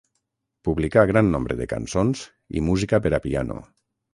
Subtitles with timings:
[0.69, 2.25] Publicà gran nombre de cançons
[2.61, 3.63] i música per a piano.